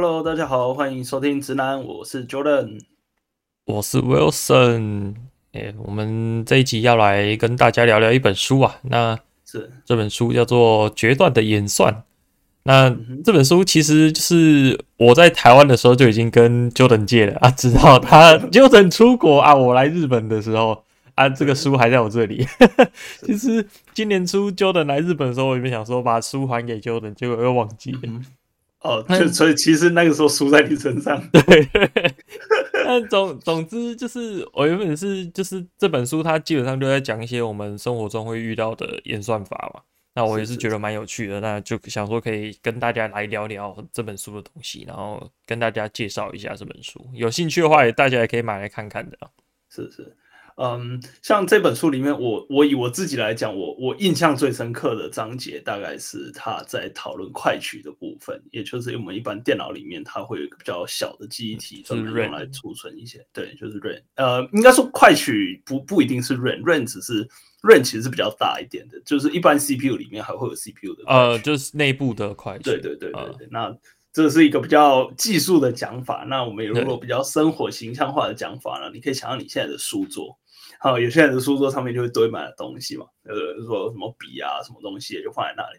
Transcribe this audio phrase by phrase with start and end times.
[0.00, 2.78] Hello，大家好，欢迎收听直男，我是 Jordan，
[3.64, 5.16] 我是 Wilson。
[5.50, 11.92] 哎，我们这一集要来跟大家聊聊一本书啊，那是这本书叫做《决断的演算》。
[12.62, 20.84] 那这本书其实就是我在台湾的时候就已经跟 Jordan 借了啊，直到他 Jordan 出国啊，我来日本的时候
[21.16, 22.46] 啊，这个书还在我这里。
[23.26, 28.00] 其实今年初 Jordan 来日本的时候，我原本想说把书还给 Jordan，结果又忘记了。
[28.80, 31.20] 哦，就所以其实那个时候输在你身上。
[31.30, 31.68] 对。
[32.84, 39.82] 但总总之就是我原本是就是这本书，它基本上就在讲一些我们生活中会遇到的演算法嘛。
[40.14, 47.06] 那我也是觉得蛮有趣的，那就想说可以跟大家来聊聊这本书的东西，然后跟大家介绍一下这本书。
[47.12, 49.18] 有兴趣的话，也大家也可以买来看看的。
[49.70, 50.16] 是是，
[50.60, 63.24] 嗯，像这本书里面，我我以我自己来讲，我我印象最深刻的章节，大概是他在讨论快取的部分，也就是我们一般电脑里面它会有一个比较小的记忆体，专门用来储存一些。
[63.32, 64.02] 对，就是 RAM。
[64.16, 67.28] 呃，应该说快取不不一定是 RAM，RAM 只是。
[67.60, 72.62] RAM 其实是比较大一点的，就是一般 CPU 里面还会有 CPU 的，呃，就是内部的快取。
[72.62, 73.76] 对对对对对，呃、那
[74.12, 76.24] 这是一个比较技术的讲法。
[76.28, 80.38] 那我们如果比较生活形象化的讲法呢，你可以想象你现在的书桌，
[80.80, 83.34] 好，有些人的书桌上面就会堆满了东西嘛，呃，
[83.66, 85.78] 说什么笔啊，什么东西就放在那里。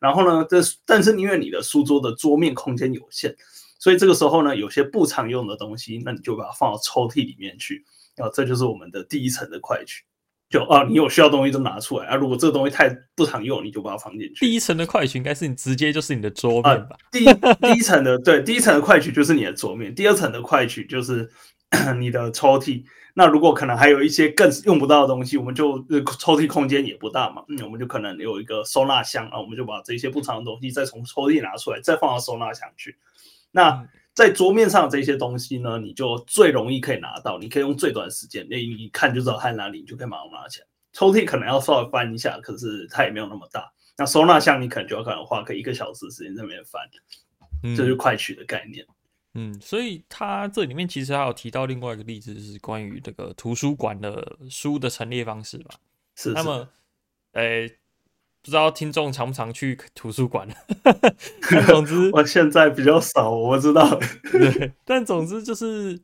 [0.00, 3.34] 然后呢，这但是因为你的书桌的桌面空间有限，
[3.78, 7.84] 所以这个时候呢，有些不常用的东西，那你就把它放到抽屉里面去。
[8.16, 10.02] 然后这就是我们的第一层的快取。
[10.50, 12.16] 就啊，你有需要东西就拿出来啊。
[12.16, 14.44] 如果这个东西太不常用，你就把它放进去。
[14.44, 16.96] 第一层的快取应该是你直接就是你的桌面吧？
[16.98, 17.32] 啊、第一
[17.72, 21.30] 第一层的对，第一层的快取就是你的桌面，第二层的快取就是
[21.98, 22.84] 你的抽屉。
[23.14, 25.78] 那如果可能还有一些更用不到的东西，我们就
[26.18, 32.96] 抽屉空间也不大嘛，嗯，我们就可能有一个收纳箱啊，我们就把这些不常的东西再从抽屉拿出来，再放到收纳箱去。
[33.50, 40.66] 那、嗯在桌面上这些东西呢，你就最容易可以拿到，你可以用最短时间，那你一看就知道它在哪里，你就可以马上拿起来。
[40.92, 43.72] 抽屉可能要稍微翻一下，可是它也没有那么大。
[43.96, 46.82] 那收纳箱你可能就要可能花个一个小时时间在那边翻，
[47.62, 48.84] 嗯、这就是快取的概念。
[48.84, 48.94] 嗯，
[49.60, 55.74] 所以他这里面其实还有提到另外一个例子，是关于这个图书馆的书的陈列方式吧？
[56.16, 56.68] 是，是，那么，
[57.32, 57.76] 诶、欸。
[58.42, 60.48] 不知道听众常不常去图书馆？
[61.68, 64.00] 总之， 我现在比较少，我知道。
[64.32, 66.00] 对，但总之就是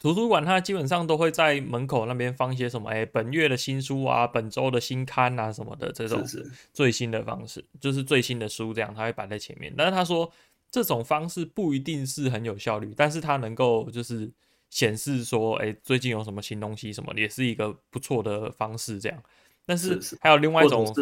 [0.00, 6.24] 图书馆，它基本上都会在门口那边放一些什么，哎，本月的新书啊，本周的新刊啊什么的这种
[6.72, 9.70] 最新的方式，是是就是最新的书这样，它会摆在前面。
[9.76, 10.32] 但是他说
[10.72, 14.28] 这种方式不一定是很有效率，但是它能够就是
[14.70, 19.22] 显示说，哎，最近有什么新东西什么，也是一个不错的方式这样。
[19.64, 20.92] 但是还有另外一种。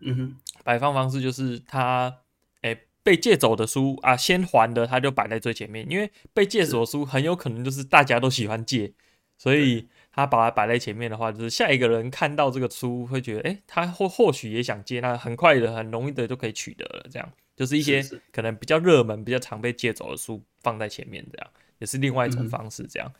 [0.00, 2.06] 嗯哼，摆放方式就是它，
[2.60, 8.92] 哎、欸，被借走的书啊，先还的它就摆在最前面，因为被借走的书很有可能就是大家都喜欢借，
[9.36, 17.04] 所以他把它摆在前面的话，就是下一个人看到这个书会觉得，哎、欸，他或或许也想借，那很快的、很容易的就可以取得了。
[17.10, 22.86] 这样就是一些可能比较热门、比较常被借走的书放在前面，这样也是另外一种方式。
[22.88, 23.12] 这样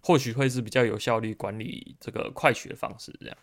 [0.00, 3.12] 或许会是比较有效率管理这个快取的方式。
[3.20, 3.36] 这样。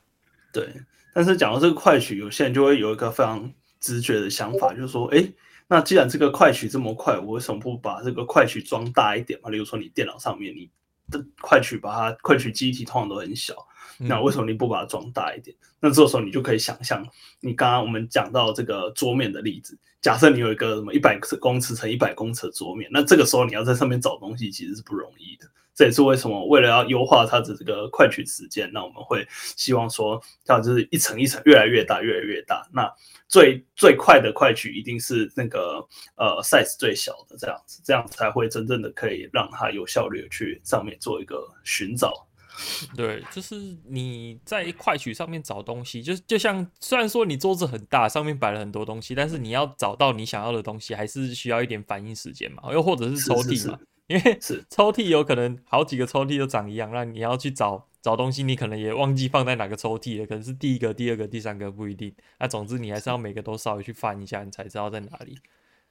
[0.53, 0.73] 对，
[1.13, 5.27] 但是讲到这个快取，有些人就会有一个非常直觉的想法，就是说，哎，
[5.67, 9.49] 那既然这个快取这么快，我为什么不把这个快取装大一点嘛？
[9.49, 10.71] 例如说，你电脑上面你
[11.11, 13.53] 的快取把它快取记忆体通常都很小，
[13.97, 15.55] 那为什么你不把它装大一点？
[15.79, 17.05] 那这时候你就可以想象，
[17.39, 25.45] 你刚刚我们讲到这个桌面的例子，假设你有一个什么一百公尺乘一百公尺的桌面，那这个时候你要在上面找东西，其实是不容易的。
[25.75, 32.67] 这也是为什么，为了要优化它的这个快取时间，那我们会希望说，它就是一层一层越来越大，越来越大。
[32.73, 32.91] 那
[33.27, 42.26] 最最快的快取一定是那个呃 size 最小的这样子，这样才会真正的可以让它有效率的去上面做一个寻找。
[42.95, 53.43] 对，就是你在快取上面找东西，就就像虽然说你桌子很大，上面摆了很多东西，但是你要找到你想要的东西，还是需要一点反应时间嘛，又或者是抽屉嘛。
[53.43, 62.13] 是是是因为是抽屉有可能好几个抽屉都长一样，那你要去找找东西，你可能也忘记放在哪个抽屉了，可能是第一个、第二个、第三个不一定。
[62.39, 65.37] 那总之你还是要每个都稍微去翻一下，你才知道在哪里。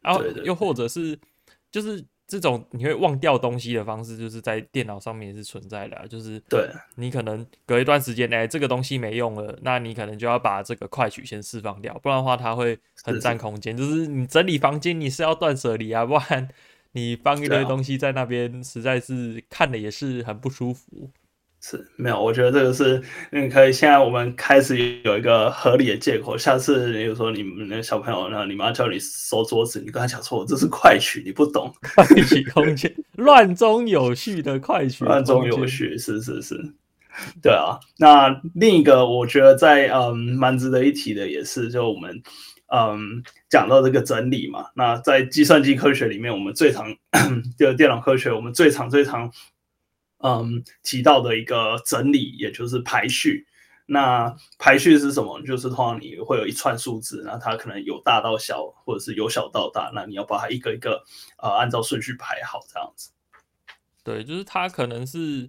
[0.00, 1.18] 然后又或者是
[1.70, 13.76] 就是这种你会忘掉东西的方式，就是在电脑上面也是存在的，就是对你可能隔一段时间，哎，这个东西没用了，那你可能就要把这个快取先释放掉，不然的话它会很占空间。
[13.76, 16.48] 就是你整理房间，你是要断舍离啊，不然。
[16.92, 21.10] 你放一堆东西在那边，实在是看的也是很不舒服。
[21.68, 23.02] 是没有，我觉得这个是
[23.32, 23.72] 你可以。
[23.72, 26.38] 现在我们开始有一个合理的借口。
[26.38, 36.54] 下次比如说你们那小朋友，然后你妈叫你收桌子，你跟他讲说：“这是快取，你不懂。”快取空间， 乱中有序的快取，乱中有序，是是是，
[37.42, 37.80] 对啊。
[37.98, 42.22] 那另一个我觉得在嗯蛮值得一提的也是，就我们
[42.72, 44.66] 嗯讲到这个整理嘛。
[44.76, 46.94] 那在计算机科学里面，我们最常
[47.58, 49.28] 就电脑科学，我们最常最常。
[50.18, 53.46] 嗯，提到的一个整理，也就是排序。
[53.88, 55.40] 那排序是什么？
[55.42, 61.04] 就是通常你会有一串数字，那它可能由大到小，或者是由小到大，那你要把它一个一个
[61.38, 63.12] 呃按照顺序排好，这样子。
[64.02, 65.48] 对，就是它可能是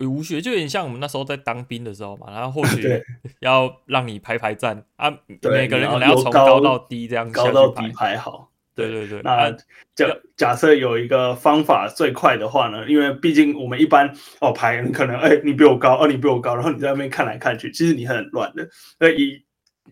[0.00, 3.02] 无序，就有点像我们那时候在当兵的时候嘛，然后或许
[3.40, 8.50] 要让你排排站啊，每个人可能要从高到低这样高到低排好。
[8.76, 9.50] 对对对，那
[9.94, 10.06] 假
[10.36, 12.86] 假设有一个方法最快的话呢？
[12.86, 18.68] 因为毕竟我们一般哦排，你可能哎你比我高，哦你比我高，然后你在那边看来看去，其实你很乱的。
[18.98, 19.44] 所以以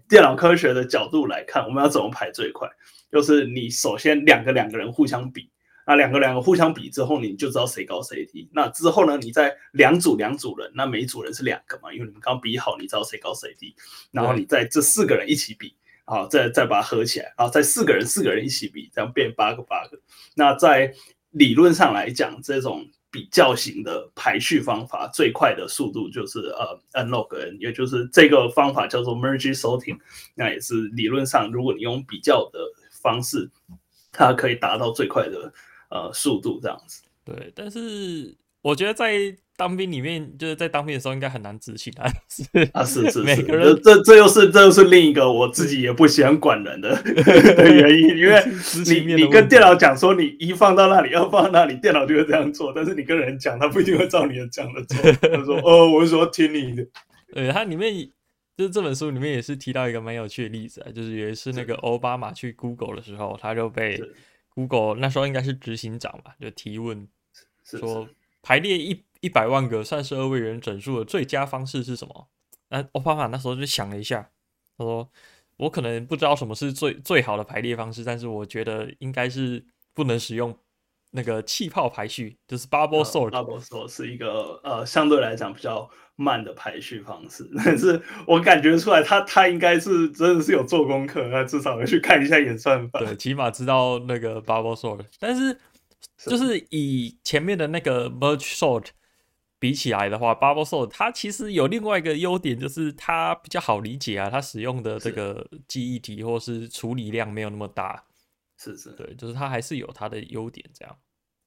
[0.06, 2.68] 电脑科学的角度来看，我们要怎么排最快？
[3.10, 5.48] 就是你首先两个两个人互相比，
[5.86, 8.50] 那两个两个互相比之后，你就知道谁高谁低。
[8.52, 13.74] 那之后呢，你再两组两组人，那每一组人是两个嘛，因为你们刚比好，你知道谁高谁低。
[14.10, 15.74] 然后你在这四个人一起比。
[16.04, 19.98] 好，再再把它合起来，好再四个人四个人一起比，这样变八个八个。
[20.34, 20.94] 那在
[21.30, 29.98] 理论上来讲，这种比较型的排序方法最快的速度就是呃 n log n，也就是这个方法叫做 merge sorting。
[30.34, 32.58] 那也是理论上，如果你用比较的
[32.90, 33.50] 方式，
[34.12, 35.52] 它可以达到最快的
[35.90, 37.02] 呃速度这样子。
[37.24, 42.42] 对，但是我觉得在当兵里面就是在当兵的时候应该很难执行啊，是
[42.72, 48.42] 啊，是是是，这这这又是这又是另一个我自己也不喜欢管人的 的原因，因为
[48.84, 55.12] 你你跟电脑讲说你一放到那里，二放到 那里，电脑就会这样做，但是你跟人讲，他不一定会照你的讲的做。
[55.12, 56.84] 他说 哦，我是说听你的。
[57.32, 57.94] 对，它里面
[58.56, 64.02] 就是这本书里面也是提到一个蛮有趣的例子啊，就是有一次那个奥巴马去 Google 的时候，他就被
[64.48, 67.06] Google 那时候应该是执行长吧，就提问
[67.62, 68.08] 说
[68.42, 69.00] 排列一。
[69.24, 72.28] 一百万个三十二位元整数的最佳方式是什么？
[72.68, 74.28] 那奥巴马那时候就想了一下，
[74.76, 75.08] 他说
[75.56, 80.54] ：“我可能不知道什么是最最好的排列方式，但是我觉得应该是不能使用
[81.12, 83.30] 那个气泡排序，就是 bubble sort。
[83.30, 95.04] Uh, bubble sort 是一个呃相对来讲比较慢的排序方式， 但是我感觉出来他他应该是真的是有做功课，他至少要去看一下演算法，对，起码知道那个 bubble sort。
[95.18, 95.56] 但是
[96.18, 98.88] 就是以前面的那个 merge sort。
[99.64, 108.04] 比起来的话，Bubble Sort 它其实有另外一个优点，就是它比较好理解啊，它使用的这个记忆体或是处理量没有那么大。
[108.58, 110.94] 是是，对，就是它还是有它的优点这样。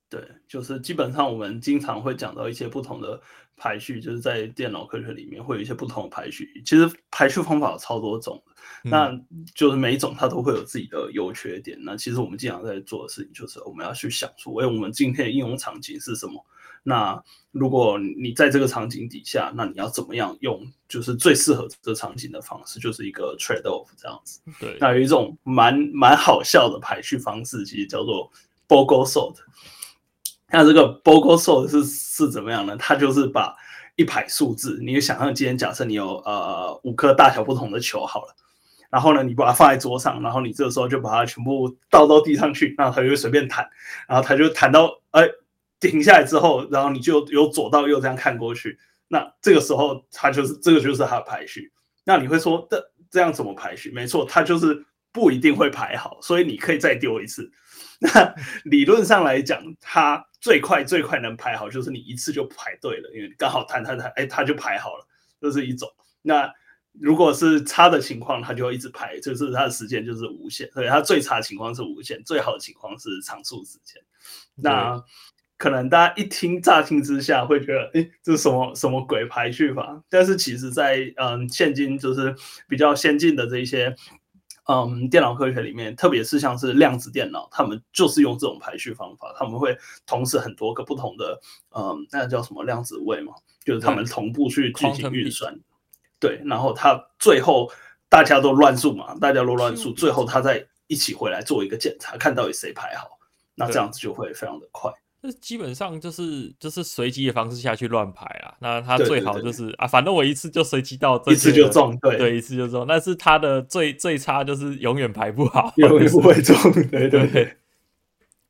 [0.09, 3.21] 对，就是基本上我们经常会讲到一些不同的
[3.55, 6.49] 排序，就是在电脑科学里面会有一些不同的排序。
[6.65, 8.43] 其实排序方法有超多种，
[8.83, 9.11] 嗯，那
[9.53, 11.77] 就是每一种它都会有自己的优缺点。
[11.83, 16.43] 那其实我们经常在做的事情就是我们要去想说，哎，我们今天的应用场景是什么？
[16.87, 24.39] 那如果你在这个场景底下，那你要怎么样用就是最适合这个场景的方式，就是一个 trade off 这样子。
[24.57, 28.31] 对，那有一种蛮蛮好笑的排序方式，其实叫做
[28.69, 29.35] BOGO sort。
[30.49, 32.77] 那这个 BOGO sort 是是怎么样呢？
[32.77, 33.53] 它就是把
[33.97, 38.35] 一排数字，你想象今天假设你有呃五颗大小不同的球好了，
[38.89, 43.67] 然后呢你把它放在桌上，然后你这个时候就把它全部倒到地上去，那它就会随便弹，
[44.07, 45.27] 然后它就弹到哎。
[45.79, 51.71] 停下来之后，然后你就由左到右这样看过去，那这个时候它就是这个就是它的排序。
[52.03, 53.91] 那你会说这这样怎么排序？
[53.91, 57.51] 没错，它就是不一定会排好，所以你可以再丢一次。
[57.99, 58.33] 那
[58.65, 65.07] 理论上来讲，它最快最快能排好，就是你一次就排对了，因为刚好弹弹弹，哎，它就排好了，
[65.41, 65.89] 这是一种。
[66.21, 66.51] 那
[66.91, 70.71] 如果是差的情况，它就会一直排，就是它的时间就是无限。
[70.71, 74.01] 所以它最差的情况是无限，最好的情况是常数时间。
[74.55, 75.03] 那
[75.57, 80.03] 可能大家一听乍听之下会觉得，诶，这是什么什么鬼排序法？
[80.09, 82.35] 但是其实在，在嗯，现今就是
[82.69, 83.95] 比较先进的这一些
[84.69, 91.39] 嗯电脑科学里面，特别是像是量子电脑，他们就是用这种排序方法，他们会同时很多个不同的
[91.75, 93.33] 嗯，那叫什么量子位嘛，
[93.65, 95.59] 就是他们同步去进行运算。
[96.19, 97.71] 对，然后他最后
[98.09, 103.07] 大家都乱数嘛，大家都乱数，最后他再一起回来做一个检查，看到底谁排好，
[103.55, 104.91] 那这样子就会非常的快。
[105.29, 112.85] 这基本上就是就是随机的方式下去乱排啊，那他最好就是啊，反正我一次就随机到一次就中，对对，一次就中。
[112.87, 117.57] 但是他的最最差就是永远排不好，永远不会中，对对对，对。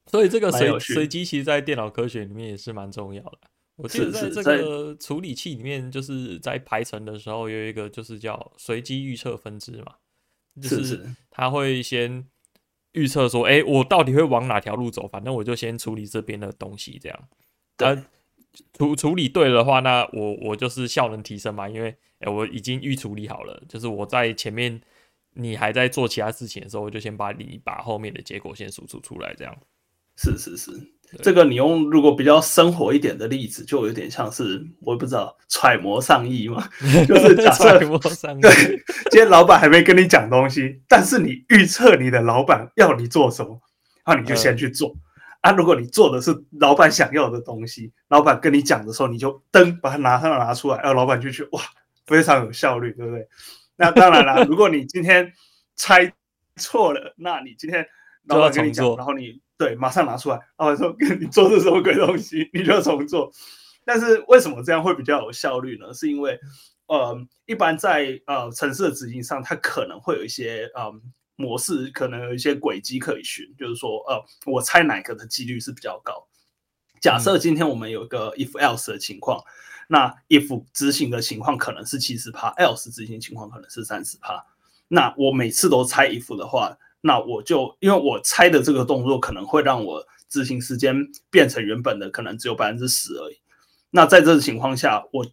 [0.05, 3.39] 所以这个随随机其实，在电脑科学里面也是蛮重要的。
[3.75, 9.93] 我记得在这个处理器里面，就是在排程的时候有一个就是叫随机预测分支嘛，
[10.61, 12.25] 就是它会先
[12.97, 17.19] 预测说，哎、欸，我到底会往哪条路走，反正我就先处理这边的东西，这样。
[17.77, 18.05] 呃。
[18.73, 24.81] 处处理对的话，那我我就是效能提升嘛，因为哎、欸，我已经预处理好了，就是我在前面
[25.33, 29.55] 你还在做其他事情的时候，我就先把你把后面的结果先输出出来，这样。
[30.17, 30.71] 是是是。
[31.23, 36.67] 这个你用如果比较生活一点的例子，就有点像是我也不知道揣摩上意嘛，
[37.07, 38.77] 就是假设对，
[39.09, 43.57] 今天老板还没跟你讲东西，但是你预测你的老板要你做什么，
[44.05, 44.93] 那你就先去做。
[45.39, 51.61] 啊，如果你做的是老板想要的东西，老板跟你讲的时候，你就噔把它拿上拿出来，然后老板就觉得哇，
[52.05, 53.25] 非常有效率，对不对？
[53.77, 55.31] 那当然了，如果你今天
[55.77, 56.11] 猜
[56.57, 57.85] 错了，那你今天
[58.25, 59.41] 老板跟你讲，然后你。
[59.57, 60.35] 对，马上拿出来。
[60.55, 62.49] 然后说：“你做的什么鬼东西？
[62.53, 63.31] 你就重做。”
[63.83, 65.93] 但是为什么这样会比较有效率呢？
[65.93, 66.39] 是因为，
[66.87, 70.93] 呃，一般在呃城市的执行上，它可能会有一些呃
[71.35, 73.51] 模式，可能有一些轨迹可以循。
[73.57, 76.27] 就是说，呃，我猜哪个的几率是比较高。
[77.01, 79.43] 假设今天我们有一个 if else 的情况，
[79.87, 84.45] 那 if 执行的情况可能是七十趴，else 执行情况可能是三十趴。
[84.87, 86.77] 那我每次都猜 if 的话。
[87.01, 90.95] 那我就因为我猜的这个动作可能会让我执行时间
[91.29, 93.37] 变成原本的可能只有百分之十而已。
[93.89, 95.25] 那在这种情况下，我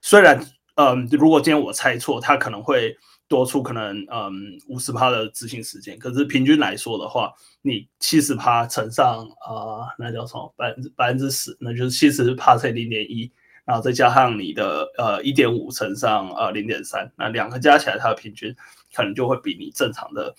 [0.00, 2.96] 虽然嗯，如果今天我猜错，它可能会
[3.28, 4.32] 多出可能嗯
[4.66, 13.30] 五十趴的执行时间，可是平均来说的话，你七十趴乘上、呃，那叫什么百分之百分之十，那就是七十趴乘零点一，
[13.64, 18.54] 然后再加上你的呃一点五乘上呃零点三，那两个加起来它的平均
[18.94, 20.34] 可能就会比你正常的。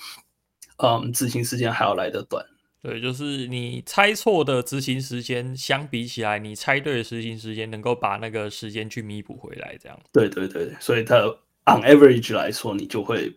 [0.82, 2.46] 嗯，执行时间还要来得短。
[2.82, 10.00] 对，就是你猜错的执行时间，相比起来，你猜对的执行时间，能够把那个时间去弥补回来，这样。
[10.12, 11.18] 对对对，所以它
[11.68, 13.32] on average 来说，你就会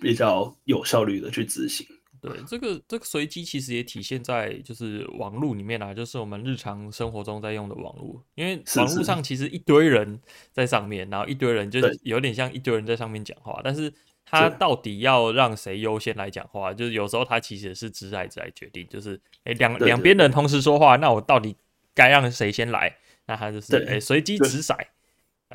[0.00, 1.86] 比较有效率的去执行。
[2.22, 10.18] 对，这个这个随机其实也体现在就是网络里面啊，就是我们日常生活中在用的网络，因为网络上其实一堆人
[10.50, 13.92] 在上面，然后一堆人就有点像一堆人在上面讲话，但是。
[14.30, 16.72] 他到底要让谁优先来讲话？
[16.72, 21.56] 就是有时候他其实是直来直来决定，就是哎两两边人同时说话，那我到底
[21.94, 22.94] 该让谁先来？
[23.26, 24.76] 那他就是哎随机掷骰，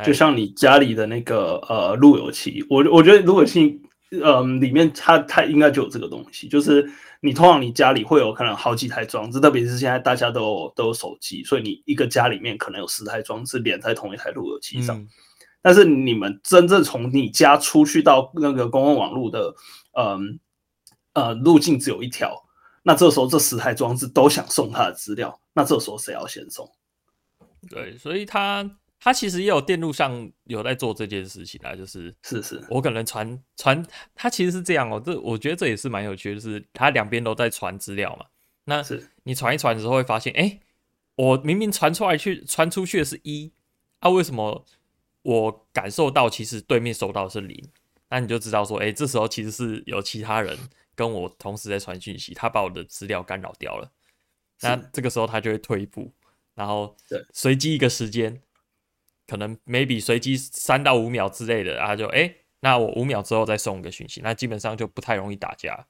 [0.04, 6.88] 就像你家里的那个呃路由器，我我觉得路由器嗯里面它它应该就有这个东西，就是
[7.22, 14.98] 你通常你家里会有可能好几台装置，特别是现在大家都有都有手机，所以你一个家里面可能有十台装置连在同一台路由器上。
[14.98, 15.08] 嗯
[15.64, 19.56] 但是你们真正从你家出去到那个公共网络的，
[19.94, 20.38] 嗯
[21.14, 22.44] 呃路径只有一条，
[22.84, 26.70] 那这时候这十台装置都想送他的资料，那这时候谁要先送？
[27.70, 38.26] 对，所以他他其实也有电路上有在做这件事情啊，就是是是，我可能传传，他其实是这样哦，这我觉得这也是蛮有趣的，就是他两边都在传资料嘛，
[38.66, 40.60] 那是你传一传之后会发现，哎，
[41.16, 43.54] 我明明传出来去传出去的是一，
[44.00, 44.66] 啊，为什么？
[45.24, 47.62] 我感受到，其实对面收到的是零，
[48.10, 50.58] 那你就知道说，哎、欸，这时候其实是有其他人
[50.96, 53.92] 跟我同时在传讯息，他把我的资料干扰掉了。
[54.62, 56.14] 那这个时候他就会退一步，
[56.54, 56.96] 然后
[57.34, 58.42] 随机一个时间，
[59.28, 65.88] 可能 maybe 随机三到五秒之类的，他就哎、欸，那我五秒之后再送一个讯息，那基本上就不太容易打架。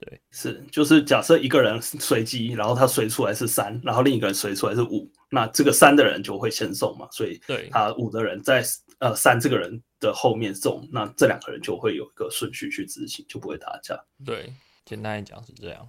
[0.00, 8.64] 对，是，就是假设一个人随机，然后他随出来是三，然后另一个人随出来是五，那这个三的人就会先送嘛，所以对他五的人在
[8.98, 14.02] 呃三这个人的后面送，那这两个人就会有一个顺序去执行，就不会打架。
[14.24, 14.50] 对，
[14.86, 15.86] 简单来讲是这样。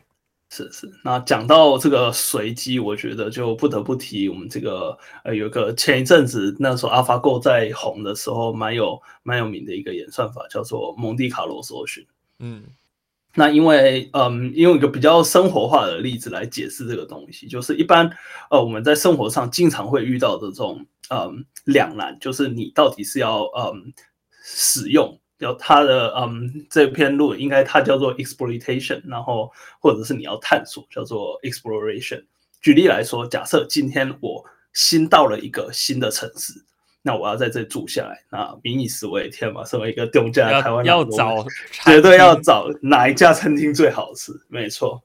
[0.49, 12.05] 是是，那讲到这个随机，我觉得就不得不提我们这个呃有一个前一阵子那时候 AlphaGo 在红的时候蛮有蛮有名的一个演算法，叫做蒙地卡罗搜寻。
[12.39, 12.65] 嗯。
[13.33, 18.09] 那因为，嗯，用一个比较生活化的例子来解释这个东西，就是一般，
[18.49, 23.93] 呃，我们在生活上经常会遇到的这种，嗯，两难，就是你到底是要，嗯，
[24.43, 32.23] 使用，要它的，嗯，这篇论文应该它叫做 exploitation，然后或者是你要探索，叫做 exploration。
[32.61, 36.53] 举例来说，假设今天我新到了一个新的城市。
[37.01, 41.43] 那我要在这里住下来，那民以食为天嘛，身为一个东家的台湾人，要找
[41.83, 45.01] 绝对要找哪一家餐厅最好吃，没错。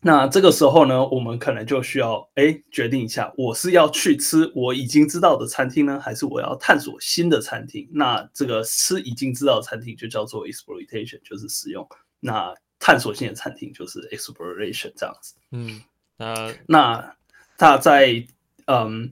[0.00, 7.88] 那这个时候呢，我们可能就需要哎决定一下，我是要去吃我已经知道的餐厅呢，还是我要探索新的餐厅？
[7.90, 11.82] 那这个吃已经知道的餐厅就叫做 exploitation，就是使用；
[12.20, 15.34] 那探索性的餐厅就是 exploration，这样子。
[15.52, 15.82] 嗯，
[16.18, 17.16] 呃，那
[17.56, 18.26] 他在。
[18.70, 19.08] 嗯，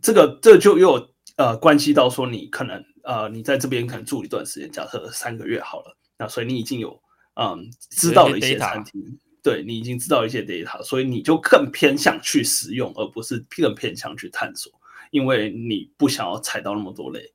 [0.00, 7.00] 这个这就又呃关系到说你可能呃你在这边可能住一段时间，假设三个月好了，那所以你已经有
[7.34, 14.72] 嗯知道了一些餐厅，对你已经知道一些 data，所以你就更偏向去使用，而不是更偏向去探索，
[15.10, 17.32] 因为你不想要踩到那么多雷。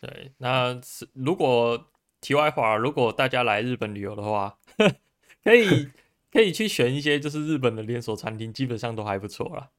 [0.00, 0.78] 对，那
[1.12, 4.58] 如果题外话，如果大家来日本旅游的话，
[5.42, 5.88] 可以
[6.30, 9.70] 可以去选一些就是日本的连锁餐厅，基本上都还不错啦。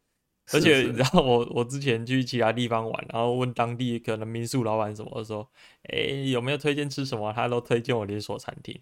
[0.53, 5.47] 而且你知道我我之前去其他地方玩，然后问当地可能民宿老板什么的说，
[5.89, 7.33] 哎、欸，有没有推荐吃什么？
[7.33, 8.79] 他都推荐我连锁餐厅。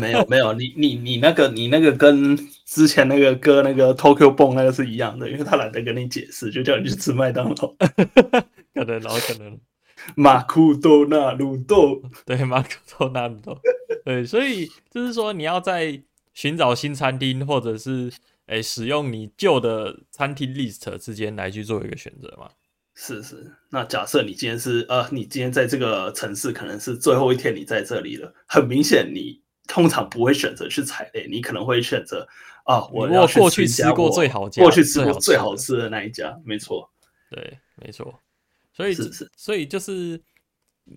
[0.00, 7.74] 没有没有，你你你那个你那个跟之前那个哥那个 Tokyo 蹦那个是一样的，因为他懒得跟你解释，就叫你去吃麦当劳。
[8.74, 9.56] 可能然后可能
[10.16, 13.56] 马库多纳鲁多，对马库多纳鲁多，
[14.04, 16.02] 对，所以就是说你要在
[16.34, 18.12] 寻找新餐厅或者是。
[18.48, 22.50] 哎，使用你旧的餐厅 list 之间来去做一个选择嘛？
[22.94, 23.52] 是是。
[23.70, 28.34] 那假设你今天是呃，你今天在这个城市可能是最后一天，你在这里了。
[28.46, 32.26] 很明显，你通常不会选择去踩雷，你可能会选择
[32.64, 36.90] 啊，我要去过去吃过最好家，过去吃过最好吃的那一家，没错。
[37.30, 38.18] 对，没错。
[38.72, 40.20] 所以是是，所以就是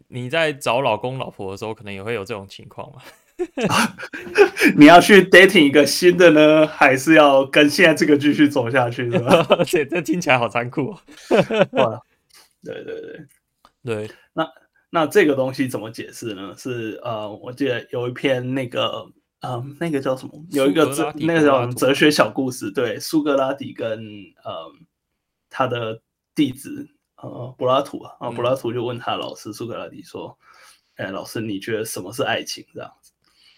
[0.08, 3.02] 你在找老公老婆的时候，可能也会有这种情况嘛。
[4.78, 9.44] 你要去 dating 一个新的呢，还是要跟现在这个继续走下去，是吧？
[9.70, 10.92] 对， 这听起来好残酷。
[11.72, 12.02] 哦，
[12.64, 13.26] 对对对
[13.84, 14.48] 对，那
[14.90, 16.54] 那这个东西怎么解释呢？
[16.58, 20.34] 是呃，我记得有一篇那个，嗯、呃，那个叫什么？
[20.52, 24.00] 有一个哲那个叫哲学小故事，对，苏格拉底跟
[24.44, 24.72] 呃
[25.50, 26.00] 他的
[26.36, 30.38] 弟子呃柏拉图啊，啊柏拉图就问他老师苏格拉底说
[30.98, 33.01] ：“哎、嗯，老师，你觉得什么是爱情？”这样子。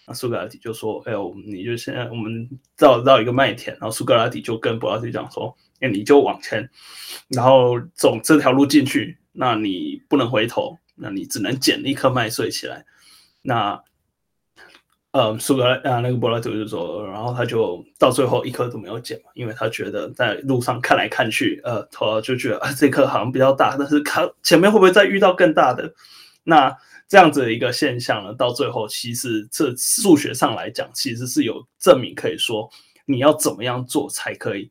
[0.06, 2.46] 那苏格拉底就说：“哎呦，你就现在我们
[2.76, 6.68] 绕绕一个麦田，然后苏格拉底就跟柏拉图讲说：，哎，你就往前，
[7.28, 12.84] 然后走这条路进去，那你不能回头，那你只能捡一颗麦穗起来。
[13.40, 13.82] 那，
[15.12, 25.94] 呃，苏格拉啊，那个柏拉图就说，然后他就到最后一颗都没有捡嘛，因为他觉得在路上看来看去，呃，他就觉得啊，这颗好像比较大，但是看前面会不会再遇到更大的？
[26.44, 32.68] 那。”这样子的一个现象呢，到最后其实这数学上来讲，其实是有证明可以说，
[33.04, 34.70] 你要怎么样做才可以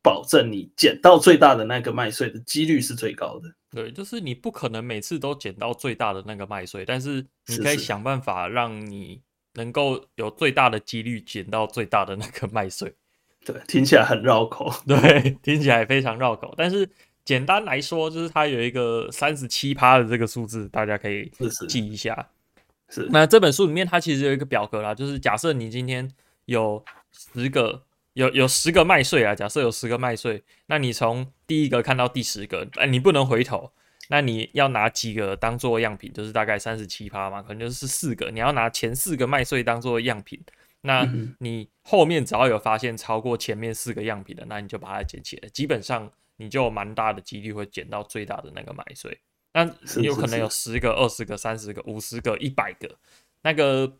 [0.00, 3.52] 保证你捡到最大的那个麦穗的几率是最高的。
[3.70, 9.20] 对，就是你不可能每次都捡到最大的那个麦穗，但是你可以想办法让你
[9.54, 12.94] 能够有最大的几率捡到最大的那个麦穗。
[13.44, 14.72] 对，听起来很绕口。
[14.86, 16.88] 对，听起来非常绕口，但是。
[17.26, 21.30] 简单来说，就是它有一个三十七趴的这个数字，大家可以
[21.68, 22.28] 记一下。
[22.88, 26.08] 是，是，那这本书里面它其实有一个表格啦，就是假设你今天
[26.44, 33.72] 有十个，有有十个麦穗啊，假设有十个麦穗，那你从第一个看到第十个，哎，你不能回头，
[34.08, 36.12] 那你要拿几个当做样品？
[36.12, 40.40] 就是大概三十七趴嘛，可能就是四个，你要拿前四个麦穗当做样品。
[40.82, 41.04] 那
[41.40, 46.08] 你后面只要有发现超过前面四个样品的，那你就把它捡起来，基本上。
[46.36, 49.18] 你就有蛮大的几率会捡到最大的那个麦穗，
[49.54, 49.64] 那
[50.02, 52.96] 有可能有十个、二十个、三十个、五十个、一百个，
[53.42, 53.90] 那个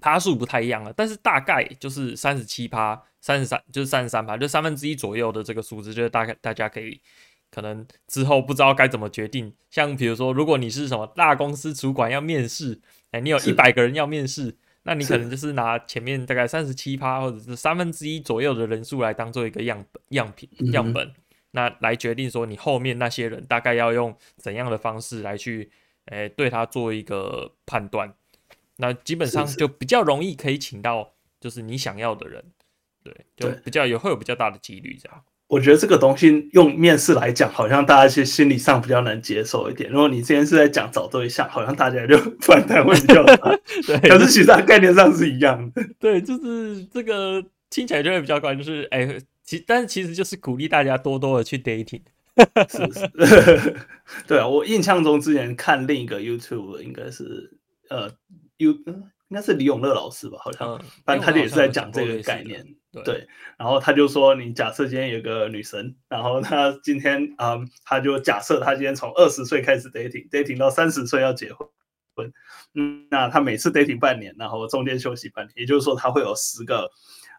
[0.00, 7.00] 趴数不太一样了，但是大概就是三十七趴、三十三，就是三十三趴，就三分之一左右的这个数字，就是大概大家可以
[7.50, 9.54] 可能之后不知道该怎么决定。
[9.70, 12.80] 像比如说，如果你是什么大公司主管要面试，
[13.12, 21.12] 哎，你有一百个人要面试，那你可能就是拿前面大概三十七趴或者是三分之一左右的人数来当做一个样本样品样本。
[21.52, 25.70] 嗯那来决定说，你后面那些人大概要用怎样的方式来去，
[26.06, 28.14] 诶、欸，对他做一个判断。
[28.78, 32.42] 那基本上就比较容易可以请到，就是你想要的人，
[33.04, 35.22] 对，就比较有会有比较大的几率这样。
[35.48, 39.90] 我觉得这个东西用面试来讲，好像大家其实心理上比较能接受一点。
[39.90, 43.54] 如果你之前是在讲找对象，好像大家就 反弹会比较大。
[43.86, 45.82] 对，可是其实它概念上是一样的。
[46.00, 49.00] 对，就是这个听起来就会比较怪，就是哎。
[49.00, 52.00] 欸其但是其实就是鼓励大家多多的去 dating，
[52.70, 53.76] 是不是？
[54.26, 57.52] 对啊，我印象中之前看另一个 YouTube，应该是
[57.90, 58.10] 呃
[58.56, 58.70] You
[59.28, 62.64] 应该是李永乐老师吧，好像，反正他就也是在讲这个概念。
[62.92, 72.32] 对，对，然后他就说，你假设今天有个女神，然后她今天嗯，他就假设她今天从二十岁开始 dating，dating 到三十岁要结婚，
[72.72, 76.90] 嗯，那他每次 dating 半年，然后中间休息半年，也就是说他会有十个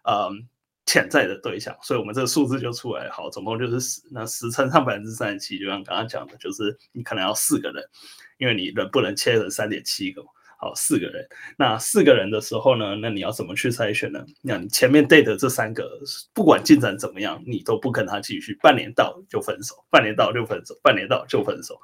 [0.08, 0.46] 嗯。
[0.86, 7.82] 潜在的对象，所以我们这个数字就出来，好，总共就是十，那十乘上百分之三十七，就像刚刚讲的，就是你可能要四个人，
[8.38, 11.26] 因为你人不能切成三点七个嘛，好，四个人。
[11.56, 14.24] 那四个人的时候呢，那你要怎么去筛选呢？
[14.42, 15.90] 那你前面 date 的这三个，
[16.34, 18.54] 不管进展怎么样，你都不跟他继续。
[18.62, 21.80] 半年到就分手，半年到就分手，半年到就分手。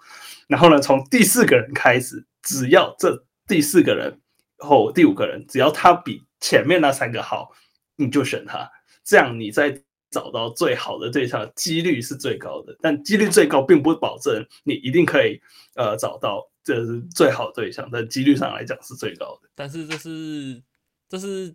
[0.47, 4.21] 然后呢，从第四个人开始，只要这第四个人
[4.59, 7.51] 后第五个人，只要他比前面那三个好，
[7.97, 8.71] 你就选他。
[9.05, 15.41] 这样你在找到最好的对象几率是最高的，但几率最高并不保证你一定可以
[15.77, 19.49] 呃找到这是最好的对象，但几率上来讲是最高的。
[19.55, 20.63] 但是这是
[21.09, 21.55] 这是。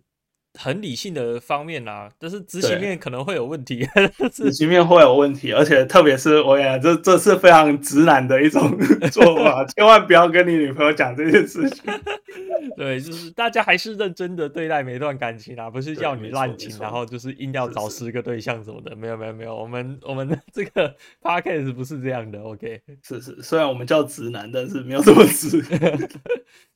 [0.56, 3.86] 很理性的方面啦、啊，但是执行面可能会有问题。
[4.32, 8.76] 执行面会有问题，而且特别是我也这这是非常直男的一种
[9.12, 11.84] 做法，千万不要跟你女朋友讲这件事情。
[12.76, 18.94] 对，就是大家还是认真的对待每段感情啊，不是叫你滥情，然后就是硬要找十个对象什么的。
[18.96, 22.42] 没有没有没有，我们我们这个 podcast 不是这样的。
[22.42, 25.62] OK，是是，虽然我们叫直男，但是没有这么直。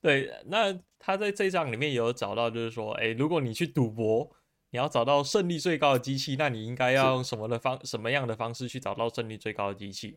[0.00, 0.78] 对，那。
[1.00, 4.30] 他在这一章里面有找到，就是说，哎，如果你去赌博，
[4.70, 10.16] 你要找到胜率最高的机器，那你应该要用什么的方什么样的方式去找到胜率最高的机器？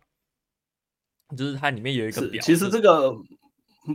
[1.36, 3.16] 就是它里面有一个表，其实这个。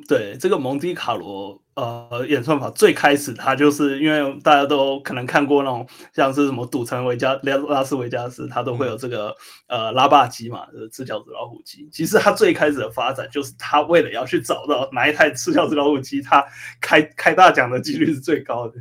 [0.06, 9.34] 对这个蒙迪卡罗呃演算法最开始，它就是因为大家都可能看过那种像是什么赌城维加拉拉斯维加斯，它都会有这个
[9.66, 11.88] 呃拉霸机嘛，就是赤脚子老虎机。
[11.90, 16.44] 其实它最开始的发展就是它为了要去找到哪一台赤脚子老虎机，它
[16.82, 18.74] 开开大奖的几率是最高的。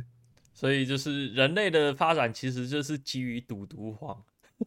[0.52, 4.22] 所以就是人类的发展其实就是基于赌赌黄，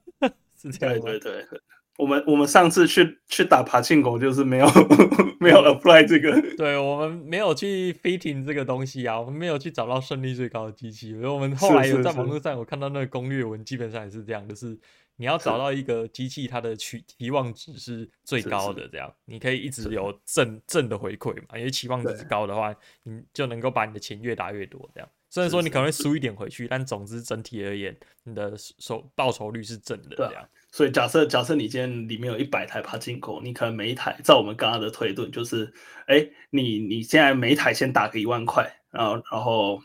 [0.60, 1.62] 是这样对对对。
[2.02, 4.66] 我们我们上次去去打爬进狗，就是没有
[5.40, 11.14] 没有 apply 这个， 对，我们没有去 fitting 这个东西啊，我们没有去找到胜率最高的机器。
[11.14, 14.76] 所以我们后来有在网络上我看到那个攻略文，基本上也是这样，就是
[15.18, 25.08] 你要找到一个机器，它的取期望值是最高的，这样你可以一直有正正的回馈嘛，因为期望值高的话，你就能够把你的钱越打越多，这样。
[25.32, 30.46] 虽然说你可能会输一点回去，但总之整体而言，你的收报酬率是正的，这样。
[30.74, 35.74] 所以假设假设你今天里面有一百台帕金口，你可能每一台，照我们刚刚的推论，就是，
[36.08, 39.82] 哎，你你现在每一台先打个一万块，然后然后，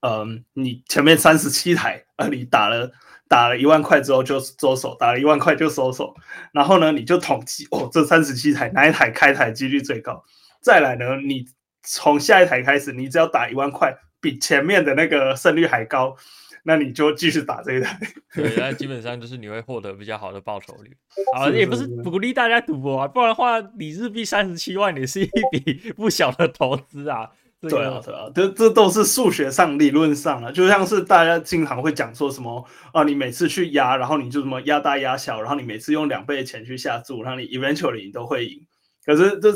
[0.00, 2.90] 嗯，你前面三十七台，啊，你打了
[3.28, 6.12] 打了一万块之后就收手，打了一万块就收手，
[6.52, 10.24] 然后呢，你就统计哦，这三十七台哪一台开台几率最高？
[10.60, 11.46] 再来呢，你
[11.84, 16.16] 从下一台开始，你只要打一万块，比前面的那个胜率还高。
[16.64, 17.98] 那你就继续打这一台，
[18.32, 20.96] 对，那基本上就是你会获得比较好的报酬率。
[21.34, 27.28] 啊，也不是鼓励大家赌博啊，不然的话，你日币三十七万也是一笔不小的投资啊。
[27.68, 38.64] 对啊，对啊，这这都是数学上、理论上啊，就像是大家经常会讲说什么啊，你每次去压，然后你就什么压大压小，然后你每次用两倍的钱去下注，然后你 eventually 你都会赢。
[39.04, 39.52] 可是这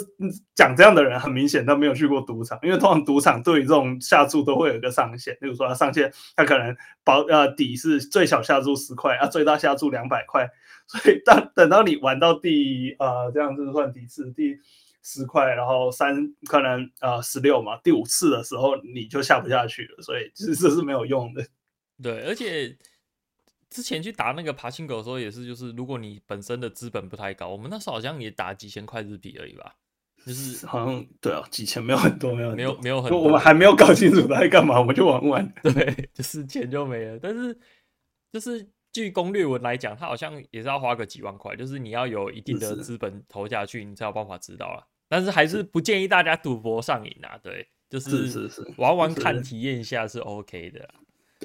[0.54, 10.48] 讲这样的人很明显他没有去过赌场，因为通常赌场对于这种下注都会有一个上限，比如说他上限他可能保呃底是最小下注十块啊，最大下注两百块，
[10.86, 14.58] 所以当等到你玩到第呃这样子算几次第
[15.02, 21.46] 十块，然后三可能呃十六嘛，第五次的时候你就下不下去了，所以其实这是没有用的。
[22.02, 22.76] 对，而且。
[23.68, 29.74] 之前去打那个爬行狗的时候，也是就是，如果你本身的资本不太高，我们那时候好像也打几千块日币而已吧，
[30.24, 37.18] 就是 好像对啊，几千没有很多，没有没有没有很多，我们还没有搞清楚他在干嘛，我们就玩玩，对，就是钱就没了。
[37.20, 37.58] 但是
[38.32, 44.86] 就是据攻略文来讲，他好像也是要花个几万块，就是你要有一定的资本投下去，你才有办法知道了。
[45.08, 50.88] 但是还是不建议大家赌博上瘾啊，对，就是玩玩看，体验一下是 OK 的。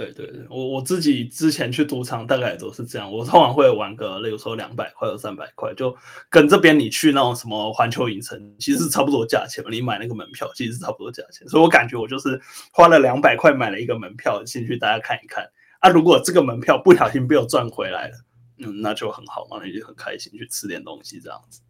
[0.06, 5.96] 对对对，我我自己之前去赌场大概也都是这样，我通常会玩个，例如说两百块或三百块，就
[6.30, 9.70] 跟这边你去那种什么环球影城，其实是差不多价钱嘛。
[9.70, 15.48] 你买那个门票其实是差不多价钱，所以我感觉我就是花了两百块买了一个门票进去，大家看一看
[15.80, 15.90] 啊。
[15.90, 18.18] 如果这个门票不小心被我赚回来了，
[18.58, 21.62] 嗯，那就很好嘛，那就很开心去吃点东西这样子。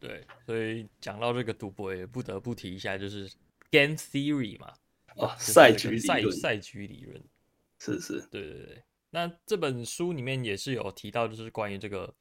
[0.00, 3.30] 对，所以讲到这个赌博，也不得不提一下，就是
[3.70, 4.72] game theory 嘛，
[5.16, 7.22] 哦，赛局赛赛局理论。
[7.78, 8.82] 是是，对对对。
[9.10, 12.14] 那这本书里面也是有提到，就是关于这个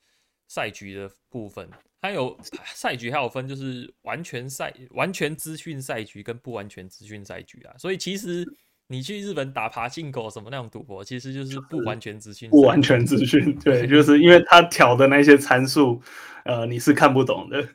[0.47, 1.69] 赛局的部分。
[2.01, 7.75] 还有赛局还有分，就是完全赛、完全资讯赛局跟不完全资讯赛局啊。
[7.77, 8.45] 所以其实
[8.87, 12.49] 你去日本打爬进狗什么那种赌博，其实就是不完全资讯。
[12.51, 15.99] 不完全资讯，对， 就是因为他调的那些参数，
[16.45, 17.67] 呃，你是看不懂的。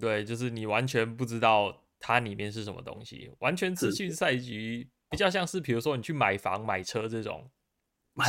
[0.00, 3.30] 对，就是你完全不知道它里面是什么东西。
[3.38, 4.88] 完全资讯赛局。
[5.10, 7.44] 比较像是，比如说你去买房、买车这种，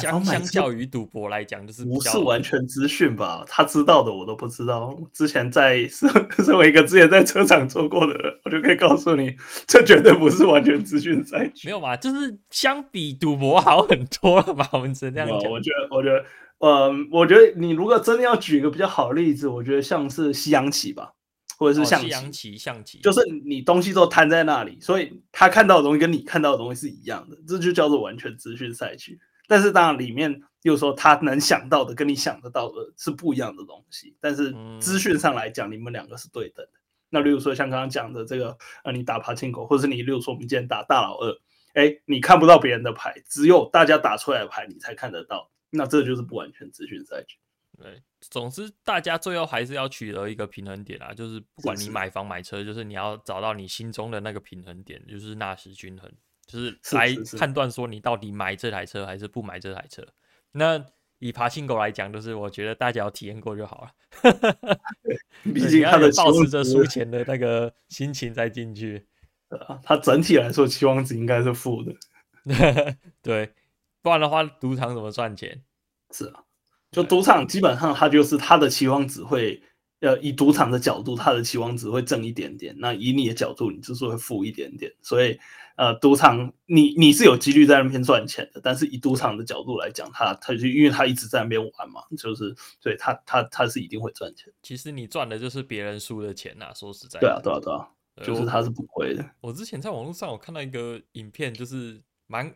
[0.02, 3.44] 相相较于赌博来讲，就是不是完全资讯吧？
[3.48, 4.98] 他知道的我都不知道。
[5.14, 6.10] 之前在 身
[6.44, 9.36] 身为一个之前在车厂做过的人，我就可以告诉你，
[9.68, 11.68] 这绝对不是完全资讯赛局。
[11.68, 11.96] 没有嘛？
[11.96, 14.68] 就是相比赌博好很多了嘛？
[14.74, 15.52] 我们只能这样讲。
[15.52, 16.26] 我觉得，我觉得，
[16.60, 21.14] 嗯，我觉得你如果真的要举一个比较好的例子，我觉得像是西洋棋吧。
[21.62, 29.20] 或者是象棋，象棋，象棋，就是你东西都摊在那里，所以他看到的东西跟你看到的东西是一样的，这就叫做完全资讯赛局。
[29.48, 36.80] 但是当然里面又说他能想到的跟你想得到的是不一样的东西，但是资讯上来讲，你们两个是对等的。
[37.12, 41.38] 那例如说像刚刚讲的这个，呃，你打爬进口，或者是你例如说我们今天打大老二，
[41.76, 47.38] 哎，你看不到别人的牌，只有大家打出来的牌你才看得到，那这就是不完全资讯赛局。
[47.82, 56.12] 对，总之大家最后还是要取得一个平衡点啊，就是不管你买房买车，就是你要找到你心中的那个平衡点，就是纳什均衡，
[56.46, 60.06] 就是来判断说你到底买这台车还是不买这台车。
[60.52, 60.86] 那
[61.18, 63.92] 以爬行狗来讲，就是我觉得大家要体验过就好了。
[65.44, 69.08] 毕竟他的抱持着输钱的那个心情再进去，
[69.84, 71.96] 他整体来说期望值应该是负的。
[73.22, 73.54] 对，
[74.02, 75.64] 不然的话赌场怎么赚钱？
[76.12, 76.44] 是啊。
[76.92, 79.62] 就赌场基本上，它就是它的期望值会，
[80.02, 82.76] 呃，以赌场的角度，它的期望值会正一点点。
[82.80, 84.92] 那以你的角度，你就是会负一点点。
[85.02, 85.40] 所以，
[85.78, 94.52] 呃，赌场你你是有几率在那边赚钱的，但是以赌场的角度来讲，他他就因为他一直在那边玩嘛，就是所以它它它是一定会赚钱。
[94.62, 97.28] 其实你赚的就是别人输的钱呐、啊，说实在的。
[97.28, 97.88] 对啊，对啊，对啊，
[98.28, 99.24] 就是他是不亏的。
[99.40, 102.54] 我之前在网络上我看到一个影片，就是蛮。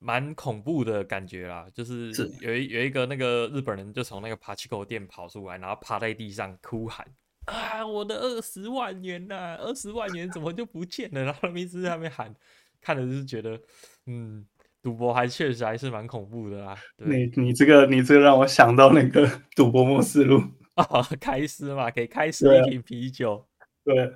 [0.00, 7.06] 蛮恐怖的感觉啦，就是有一有一个那个日本人就从那个爬七口店跑出来，然后趴在地上哭喊
[7.46, 11.24] 啊，我的二十万元呐、啊，二十万元怎么就不见了？
[11.24, 12.32] 然后他们一直在那边喊，
[12.80, 13.60] 看的就是觉得，
[14.06, 14.46] 嗯，
[14.82, 16.76] 赌博还确实还是蛮恐怖的啦。
[16.96, 20.40] 你你这个你这个让我想到那个 赌博末世录
[20.74, 20.84] 啊，
[21.18, 23.48] 开司嘛，可以开司一瓶啤酒，
[23.84, 24.12] 对，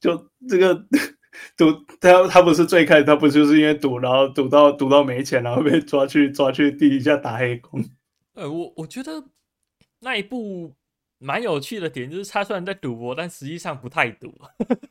[0.00, 0.86] 就这个。
[1.56, 7.82] 赌他他不是最开始他不就是因为赌，然后赌到赌到没钱，然后被抓去抓去地底下打黑工。
[8.34, 9.24] 呃，我我觉得
[10.00, 10.74] 那一部
[11.18, 14.34] 蛮有趣的点就是他虽然在赌博，但实际上不太赌。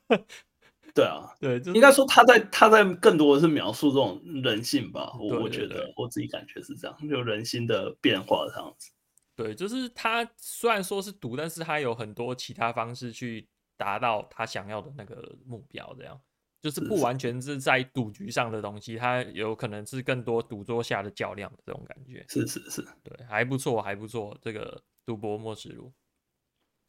[0.94, 5.14] 对啊，对，就是、应该说他在他在更多的是描述这种人性吧。
[5.18, 8.92] 我我觉得我自己感觉是这样，就人心的变化这样子。
[9.36, 16.20] 对，就是他虽然说是赌，但是他有很多其他方式去达到他想要的那个目标，这样。
[16.62, 22.24] 就是不完全是在赌局上的东西，它有可能是更多赌桌下的较量的这种感觉。
[22.30, 24.38] 是是是，对，还不错，还不错。
[24.42, 25.92] 这个赌博默示录，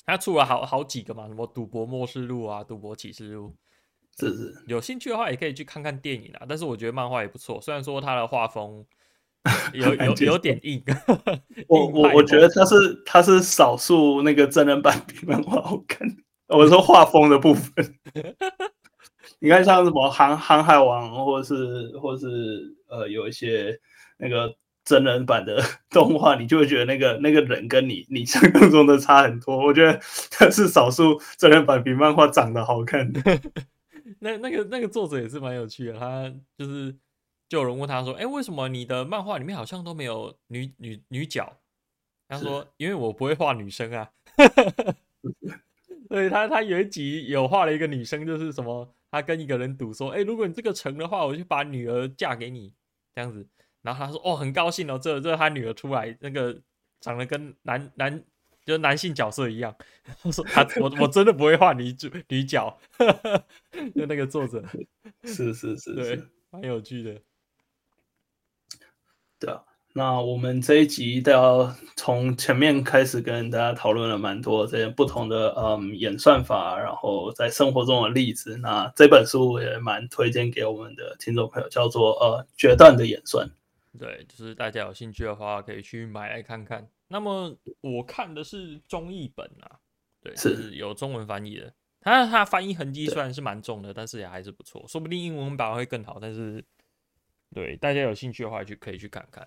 [0.04, 3.56] 它出了好好几个嘛，什么赌博默示录啊，赌博启示录。
[4.18, 6.44] 是是，有兴趣的话也可以去看看电影啊。
[6.46, 8.84] 但是我觉得漫画也不错，虽然说它的画风
[9.72, 10.84] 有有有点硬。
[11.66, 16.06] 我我我觉得它是它是少数那个真人版比漫画好看。
[16.48, 17.98] 我说画风的部分。
[19.38, 23.78] 你看，像什么航航海王，或者是，或者是，呃，有一些
[24.18, 29.56] 那个真人版的 动画，你就会觉得那个那个人跟你你想象中的差很多。
[29.56, 33.20] 我觉得他是少数真人版比漫画长得好看的。
[34.20, 36.94] 那那个那个作者也是蛮有趣的，他就是
[37.48, 41.52] 就有人问他说：“哎、欸，为什么你的漫画里面好像都没有女女女角？”
[42.28, 44.08] 他说：“因为我不会画女生啊。”
[46.08, 48.94] 所以他他有一集有画了一个女生，就是什么。
[49.12, 52.74] 他跟一个人赌说：“哎、欸，如果你这个成的话，我就把女儿嫁给你，
[53.14, 53.46] 这样子。”
[53.82, 56.58] 然后他说：“哦，很高兴哦，这这他女儿出来，那个
[56.98, 58.24] 长得跟男男
[58.64, 59.76] 就是男性角色一样。
[60.22, 62.74] ”他说：“他我我真的不会画女主女角。
[63.94, 64.64] ”就那个作者
[65.24, 67.20] 是是是，对，蛮有趣的，
[69.38, 69.62] 对啊。
[69.94, 78.56] 那我们这一集都要从前面开始跟大家讨论了蛮多这些不同的嗯演算法，然后在生活中的例子。
[78.56, 83.46] 那这本书也蛮推荐给我们的听众朋友，叫做呃决断的演算。
[83.98, 86.88] 对，就是大家有兴趣的话可以去买来看看。
[87.08, 89.76] 那么我看的是中译本啊，
[90.22, 91.70] 对，是，是有中文翻译的。
[92.00, 96.16] 它它翻译痕迹虽然是蛮重的，但是也还是不错，说不定英文版会更好。
[96.18, 96.64] 但是
[97.54, 99.46] 对大家有兴趣的话，去可以去看看。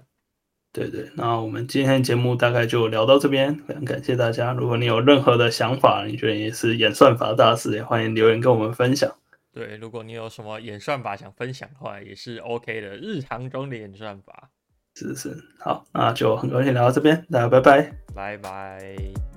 [0.76, 4.52] 对对，那我们今天节目大概就聊到这边，非常感谢大家。
[4.52, 9.10] 如果你有任何的想法，你觉得你是演算法大师，也欢迎留言跟我们分享。
[9.54, 12.98] 对，如果你有什么演算法想分享的话，也是 OK 的。
[12.98, 14.50] 日常中的演算法，
[14.96, 19.35] 是是，好，那就很高兴聊到这边，大家拜拜，拜拜。